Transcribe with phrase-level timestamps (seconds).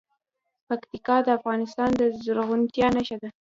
[0.67, 3.29] پکتیکا د افغانستان د زرغونتیا نښه ده.